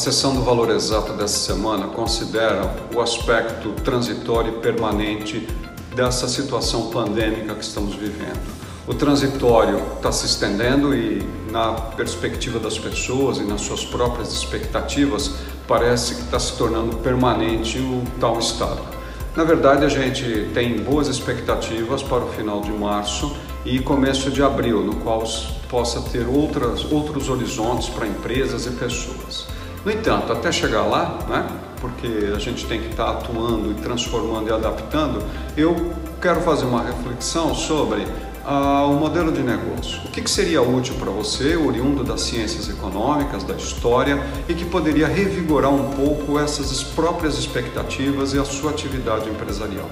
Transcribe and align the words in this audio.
sessão 0.00 0.34
do 0.34 0.42
valor 0.42 0.70
exato 0.70 1.12
dessa 1.12 1.52
semana 1.52 1.86
considera 1.88 2.74
o 2.94 3.00
aspecto 3.00 3.70
transitório 3.84 4.56
e 4.56 4.60
permanente 4.60 5.46
dessa 5.94 6.26
situação 6.26 6.90
pandêmica 6.90 7.54
que 7.54 7.62
estamos 7.62 7.94
vivendo. 7.94 8.40
O 8.88 8.94
transitório 8.94 9.80
está 9.96 10.10
se 10.10 10.26
estendendo 10.26 10.94
e, 10.94 11.22
na 11.50 11.72
perspectiva 11.72 12.58
das 12.58 12.78
pessoas 12.78 13.38
e 13.38 13.42
nas 13.42 13.60
suas 13.60 13.84
próprias 13.84 14.32
expectativas, 14.32 15.32
parece 15.68 16.14
que 16.14 16.22
está 16.22 16.40
se 16.40 16.56
tornando 16.56 16.96
permanente 16.96 17.78
o 17.78 18.02
tal 18.18 18.38
estado. 18.38 18.99
Na 19.36 19.44
verdade, 19.44 19.84
a 19.84 19.88
gente 19.88 20.50
tem 20.52 20.78
boas 20.78 21.06
expectativas 21.06 22.02
para 22.02 22.24
o 22.24 22.28
final 22.28 22.60
de 22.60 22.72
março 22.72 23.36
e 23.64 23.78
começo 23.78 24.30
de 24.30 24.42
abril, 24.42 24.82
no 24.82 24.96
qual 24.96 25.22
possa 25.68 26.00
ter 26.10 26.26
outras, 26.26 26.90
outros 26.90 27.28
horizontes 27.28 27.88
para 27.88 28.06
empresas 28.06 28.66
e 28.66 28.70
pessoas. 28.70 29.46
No 29.84 29.92
entanto, 29.92 30.32
até 30.32 30.50
chegar 30.50 30.82
lá, 30.82 31.18
né, 31.28 31.46
porque 31.80 32.32
a 32.34 32.38
gente 32.38 32.66
tem 32.66 32.80
que 32.80 32.88
estar 32.88 33.04
tá 33.04 33.10
atuando 33.12 33.70
e 33.70 33.74
transformando 33.74 34.48
e 34.48 34.52
adaptando, 34.52 35.22
eu 35.56 35.92
quero 36.20 36.40
fazer 36.40 36.66
uma 36.66 36.82
reflexão 36.82 37.54
sobre 37.54 38.06
ah, 38.52 38.84
o 38.84 38.94
modelo 38.94 39.30
de 39.30 39.42
negócio. 39.42 40.00
O 40.04 40.08
que, 40.10 40.28
seria 40.28 40.60
útil 40.60 40.96
para 40.96 41.10
você, 41.10 41.56
oriundo 41.56 42.02
das 42.02 42.22
ciências 42.22 42.68
econômicas, 42.68 43.44
da 43.44 43.54
história, 43.54 44.20
e 44.48 44.54
que 44.54 44.64
poderia 44.64 45.06
revigorar 45.06 45.72
um 45.72 45.90
pouco 45.90 46.36
essas 46.36 46.82
próprias 46.82 47.38
expectativas 47.38 48.34
e 48.34 48.38
a 48.40 48.44
sua 48.44 48.72
atividade 48.72 49.30
empresarial? 49.30 49.88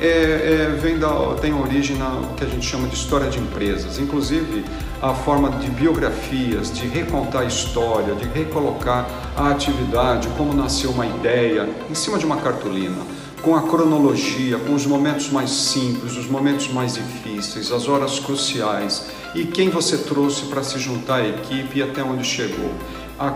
é, 0.00 0.06
é, 0.06 0.76
vem 0.80 0.98
da, 0.98 1.34
tem 1.40 1.52
origem 1.52 1.96
na 1.96 2.22
que 2.36 2.42
a 2.42 2.48
gente 2.48 2.66
chama 2.66 2.88
de 2.88 2.94
história 2.94 3.28
de 3.28 3.38
empresas, 3.38 3.98
inclusive 3.98 4.64
a 5.00 5.12
forma 5.12 5.50
de 5.50 5.70
biografias, 5.70 6.72
de 6.72 6.86
recontar 6.86 7.42
a 7.42 7.44
história, 7.44 8.14
de 8.14 8.26
recolocar 8.26 9.06
a 9.36 9.50
atividade, 9.50 10.28
como 10.38 10.54
nasceu 10.54 10.90
uma 10.90 11.06
ideia, 11.06 11.68
em 11.90 11.94
cima 11.94 12.18
de 12.18 12.24
uma 12.24 12.38
cartolina, 12.38 12.96
com 13.42 13.56
a 13.56 13.62
cronologia, 13.62 14.58
com 14.58 14.74
os 14.74 14.86
momentos 14.86 15.30
mais 15.30 15.50
simples, 15.50 16.16
os 16.16 16.26
momentos 16.26 16.68
mais 16.68 16.94
difíceis, 16.94 17.72
as 17.72 17.88
horas 17.88 18.18
cruciais 18.18 19.06
e 19.34 19.44
quem 19.44 19.70
você 19.70 19.98
trouxe 19.98 20.44
para 20.46 20.62
se 20.62 20.78
juntar 20.78 21.16
à 21.16 21.28
equipe 21.28 21.78
e 21.78 21.82
até 21.82 22.02
onde 22.02 22.24
chegou. 22.24 22.72
A 23.18 23.34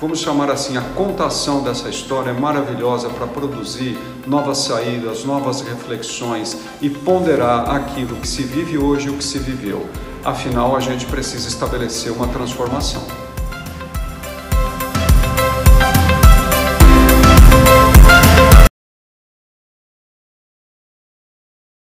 vamos 0.00 0.20
chamar 0.20 0.50
assim, 0.50 0.78
a 0.78 0.80
contação 0.80 1.62
dessa 1.62 1.90
história 1.90 2.30
é 2.30 2.32
maravilhosa 2.32 3.10
para 3.10 3.26
produzir 3.26 3.98
novas 4.26 4.58
saídas, 4.58 5.24
novas 5.24 5.60
reflexões 5.60 6.56
e 6.80 6.88
ponderar 6.88 7.68
aquilo 7.68 8.16
que 8.16 8.26
se 8.26 8.42
vive 8.42 8.78
hoje 8.78 9.08
e 9.08 9.10
o 9.10 9.18
que 9.18 9.24
se 9.24 9.38
viveu. 9.38 9.86
Afinal, 10.24 10.74
a 10.74 10.80
gente 10.80 11.04
precisa 11.04 11.48
estabelecer 11.48 12.10
uma 12.12 12.28
transformação. 12.28 13.19